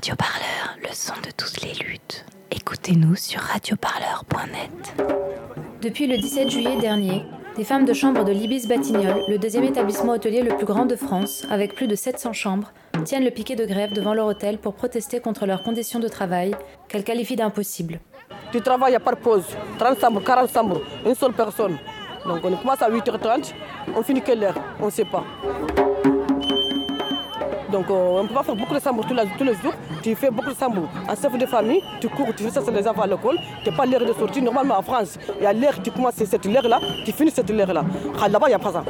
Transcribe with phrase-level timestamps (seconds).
[0.00, 2.24] Radio Parleur, le son de toutes les luttes.
[2.50, 4.94] Écoutez-nous sur radioparleur.net.
[5.82, 10.12] Depuis le 17 juillet dernier, des femmes de chambre de l'Ibis Batignolles, le deuxième établissement
[10.12, 12.72] hôtelier le plus grand de France, avec plus de 700 chambres,
[13.04, 16.56] tiennent le piquet de grève devant leur hôtel pour protester contre leurs conditions de travail,
[16.88, 18.00] qu'elles qualifient d'impossibles.
[18.52, 21.76] Tu travailles par pause, 30 chambres, 40 chambres, une seule personne.
[22.24, 23.52] Donc on commence à 8h30,
[23.94, 24.56] on finit quelle heure?
[24.80, 25.24] On ne sait pas.
[27.70, 29.74] Donc euh, on ne peut pas faire beaucoup de chambres tous, les jours.
[30.02, 32.86] Tu fais beaucoup de chambres en chef de famille, tu cours, tu fais ça les
[32.88, 34.42] enfants à l'école, tu n'as pas l'heure de sortie.
[34.42, 37.84] Normalement en France, il y a l'heure, tu commences cette heure-là, tu finis cette heure-là.
[38.28, 38.84] Là-bas, il n'y a pas ça.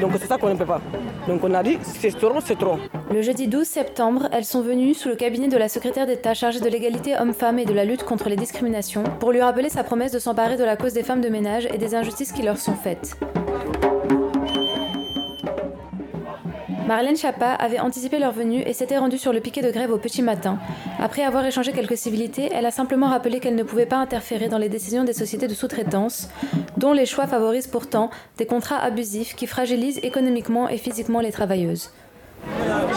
[0.00, 0.80] Donc c'est ça qu'on ne peut pas.
[1.28, 2.78] Donc on a dit, c'est trop, c'est trop.
[3.12, 6.60] Le jeudi 12 septembre, elles sont venues sous le cabinet de la secrétaire d'État chargée
[6.60, 10.12] de l'égalité homme-femme et de la lutte contre les discriminations pour lui rappeler sa promesse
[10.12, 12.74] de s'emparer de la cause des femmes de ménage et des injustices qui leur sont
[12.74, 13.16] faites.
[16.92, 19.96] Marlène Chapa avait anticipé leur venue et s'était rendue sur le piquet de grève au
[19.96, 20.58] petit matin.
[21.00, 24.58] Après avoir échangé quelques civilités, elle a simplement rappelé qu'elle ne pouvait pas interférer dans
[24.58, 26.28] les décisions des sociétés de sous-traitance,
[26.76, 31.92] dont les choix favorisent pourtant des contrats abusifs qui fragilisent économiquement et physiquement les travailleuses.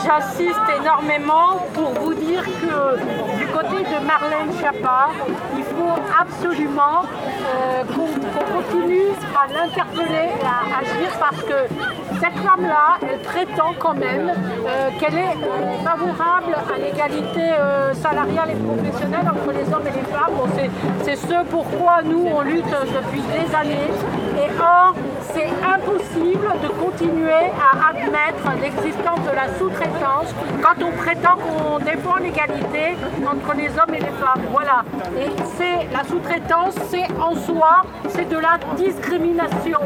[0.03, 2.97] J'insiste énormément pour vous dire que
[3.39, 5.09] du côté de Marlène Schiappa,
[5.55, 12.97] il faut absolument euh, qu'on continue à l'interpeller et à agir parce que cette femme-là,
[13.01, 19.27] elle prétend quand même euh, qu'elle est euh, favorable à l'égalité euh, salariale et professionnelle
[19.29, 20.71] entre les hommes et les femmes.
[21.03, 23.91] c'est ce pourquoi nous, on lutte depuis des années.
[24.37, 24.93] Et or,
[25.33, 32.17] c'est impossible de continuer à admettre l'existence de la sous-traitance quand on prétend qu'on défend
[32.17, 34.41] l'égalité entre les hommes et les femmes.
[34.51, 34.83] Voilà.
[35.17, 39.79] Et c'est la sous-traitance, c'est en soi, c'est de la discrimination.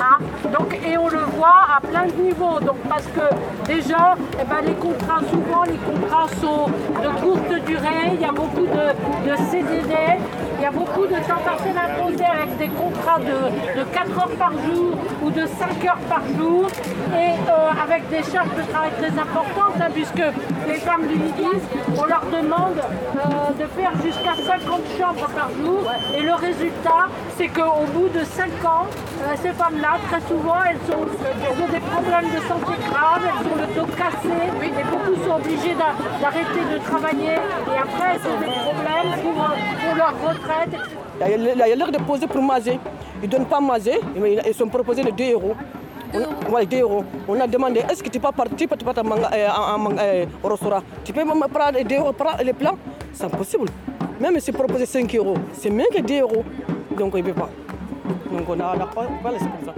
[0.00, 0.18] Hein.
[0.56, 2.60] Donc, et on le voit à plein de niveaux.
[2.60, 6.66] Donc parce que déjà, eh ben, les contrats, souvent les contrats sont
[7.02, 9.94] de courte durée, il y a beaucoup de, de CDD,
[10.58, 14.52] il y a beaucoup de temps imposé avec des contrats de, de, 4 heures par
[14.52, 16.66] jour ou de 5 heures par jour.
[17.14, 20.22] Et euh, avec des charges de travail très importantes hein, puisque
[20.68, 21.48] les femmes du Midi,
[21.96, 27.08] on leur demande euh, de faire jusqu'à 50 chambres par jour et le résultat
[27.38, 28.86] c'est qu'au bout de 5 ans,
[29.22, 33.74] euh, ces femmes-là, très souvent, elles, ont des problèmes de santé graves, elles ont le
[33.74, 35.74] dos cassé, et beaucoup sont obligés
[36.20, 40.80] d'arrêter de travailler, et après elles ont des problèmes pour, leur retraite.
[41.20, 42.78] Il y a l'heure de poser pour manger.
[43.22, 44.00] Ils ne donnent pas manger,
[44.46, 45.54] ils sont proposés les 2 euros.
[46.12, 47.04] 2 euros.
[47.28, 50.82] On a demandé est-ce que tu peux partir tu peux au restaurant?
[51.04, 52.74] Tu peux prendre 2 euros les plats?
[53.12, 53.68] C'est impossible.
[54.20, 56.44] Même si proposé 5 euros, c'est mieux que 2 euros.
[56.96, 57.50] Donc il ne peut pas.
[58.30, 59.74] Donc on n'a pas, pas ça.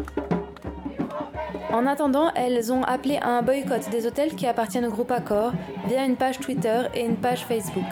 [1.73, 5.53] En attendant, elles ont appelé à un boycott des hôtels qui appartiennent au groupe Accor
[5.87, 7.85] via une page Twitter et une page Facebook.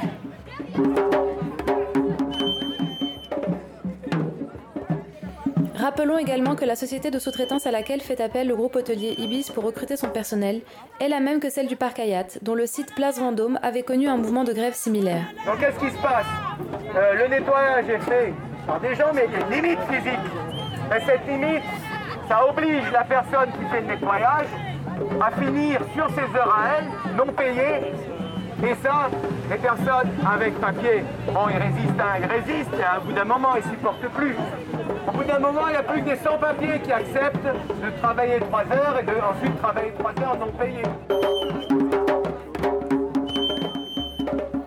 [5.78, 9.50] Rappelons également que la société de sous-traitance à laquelle fait appel le groupe hôtelier Ibis
[9.55, 10.61] pour recruter son personnel
[11.00, 14.09] est la même que celle du parc Hayat, dont le site Place Vendôme avait connu
[14.09, 15.22] un mouvement de grève similaire.
[15.47, 16.27] Donc qu'est-ce qui se passe?
[16.97, 18.34] Euh, Le nettoyage est fait
[18.67, 20.19] par des gens, mais il y a une limite physique.
[20.97, 21.62] Et cette limite,
[22.28, 24.49] ça oblige la personne qui fait le nettoyage
[25.21, 27.93] à finir sur ses heures à elle, non payées.
[28.60, 29.08] Et ça,
[29.48, 33.50] les personnes avec papier, bon, ils résistent, hein, ils résistent, et à bout d'un moment,
[33.54, 34.34] ils ne supportent plus.
[35.06, 38.41] Au bout d'un moment, il n'y a plus que des sans-papiers qui acceptent de travailler
[38.41, 40.82] trois heures et de ensuite travailler trois heures non payées.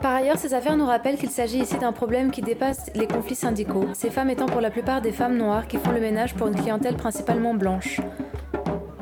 [0.01, 3.35] Par ailleurs, ces affaires nous rappellent qu'il s'agit ici d'un problème qui dépasse les conflits
[3.35, 6.47] syndicaux, ces femmes étant pour la plupart des femmes noires qui font le ménage pour
[6.47, 7.99] une clientèle principalement blanche.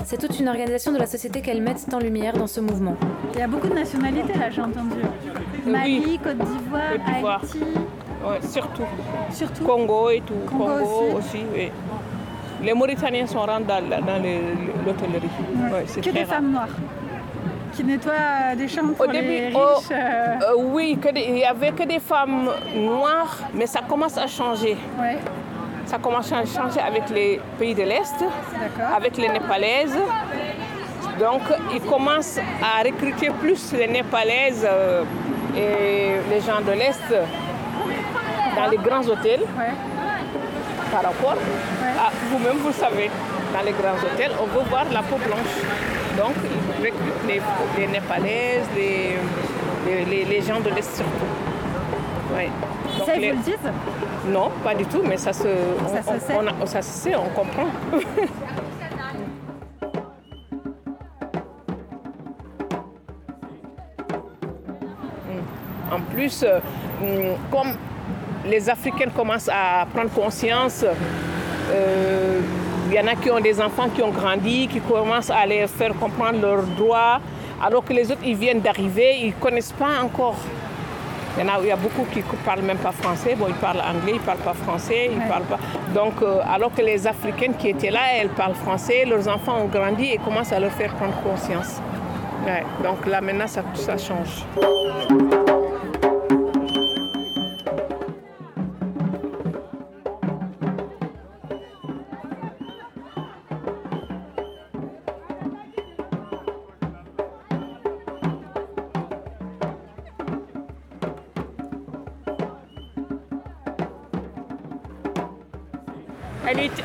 [0.09, 2.95] C'est toute une organisation de la société qu'elles mettent en lumière dans ce mouvement.
[3.31, 5.01] Il y a beaucoup de nationalités là, j'ai entendu.
[5.67, 7.59] Mali, Côte d'Ivoire, Haïti.
[8.25, 8.87] Ouais, surtout.
[9.31, 9.63] Surtout.
[9.63, 10.33] Congo et tout.
[10.49, 11.43] Congo, aussi.
[11.53, 11.69] oui.
[12.63, 13.85] Les Mauritaniens sont rentrés dans,
[14.83, 15.29] l'hôtellerie.
[15.71, 16.01] Ouais.
[16.01, 16.75] que des femmes noires
[17.73, 20.39] qui nettoient des chambres pour Au début, les oh, riches euh.
[20.41, 24.75] Euh, Oui, il n'y avait que des femmes noires, mais ça commence à changer.
[25.89, 28.23] Ça commence à changer avec les pays de l'Est,
[28.95, 29.97] avec les Népalaises.
[31.19, 31.41] Donc,
[31.73, 35.03] ils commencent à recruter plus les Népalaises euh,
[35.57, 37.01] et les gens de l'Est
[38.55, 39.41] dans les grands hôtels.
[40.91, 41.37] Par rapport
[42.05, 43.09] à vous-même, vous savez,
[43.51, 45.55] dans les grands hôtels, on veut voir la peau blanche.
[46.15, 46.35] Donc,
[46.79, 47.41] ils recrutent les,
[47.79, 49.17] les Népalaises, les,
[50.05, 51.31] les, les, gens de l'Est surtout.
[52.35, 52.49] Ouais.
[53.05, 53.71] Ça, ils vous le disent
[54.27, 55.47] Non, pas du tout, mais ça se,
[55.87, 56.33] ça se sait.
[56.61, 57.67] On, ça se sait, on comprend.
[65.91, 66.45] En plus,
[67.01, 67.73] hum, comme
[68.45, 70.85] les Africains commencent à prendre conscience,
[72.89, 75.67] il y en a qui ont des enfants qui ont grandi, qui commencent à les
[75.67, 77.19] faire comprendre leurs droits,
[77.61, 80.35] alors que les autres, ils viennent d'arriver, ils ne connaissent pas encore.
[81.37, 83.35] Il y, en a, il y a beaucoup qui ne parlent même pas français.
[83.35, 85.59] Bon, ils parlent anglais, ils ne parlent pas français, ils parlent pas.
[85.93, 89.67] Donc, euh, alors que les Africaines qui étaient là, elles parlent français, leurs enfants ont
[89.67, 91.81] grandi et commencent à leur faire prendre conscience.
[92.83, 94.43] Donc là, maintenant, ça, ça change.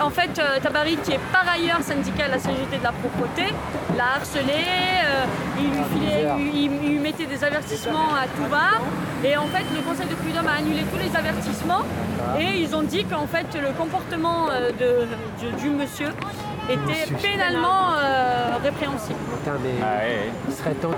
[0.00, 3.54] En fait, euh, Tabari, qui est par ailleurs syndicat à la CGT de la propreté,
[3.96, 4.52] l'a harcelé,
[5.04, 5.24] euh,
[6.54, 8.80] il, lui mettait des avertissements à tout va.
[9.26, 11.82] Et en fait, le conseil de prud'homme a annulé tous les avertissements
[12.38, 16.08] et ils ont dit qu'en fait, le comportement euh, de, du monsieur
[16.68, 17.92] était pénalement
[18.62, 19.18] répréhensible.
[19.82, 20.00] Ah,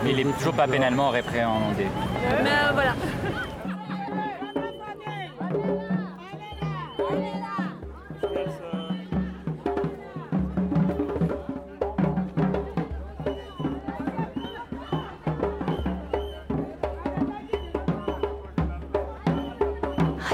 [0.05, 1.87] il est toujours pas pénalement répréhendé.
[2.43, 2.95] Mais voilà.